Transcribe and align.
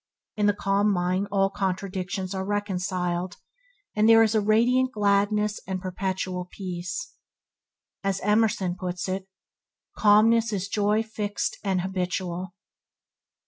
In 0.35 0.47
the 0.47 0.55
calm 0.55 0.91
mind 0.91 1.27
all 1.31 1.51
contradictions 1.51 2.33
are 2.33 2.43
reconciled, 2.43 3.37
and 3.95 4.09
there 4.09 4.23
is 4.23 4.33
radiant 4.35 4.93
gladness 4.93 5.59
and 5.67 5.79
perpetual 5.79 6.47
peace. 6.49 7.13
As 8.03 8.19
Emerson 8.21 8.73
puts 8.75 9.07
it: 9.07 9.27
"Calmness 9.95 10.51
is 10.53 10.67
joy 10.67 11.03
fixed 11.03 11.59
and 11.63 11.81
habitual". 11.81 12.55